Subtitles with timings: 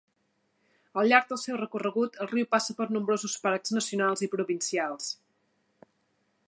[1.01, 5.13] Al llarg del seu recorregut el riu passa per nombrosos parcs nacionals i provincials.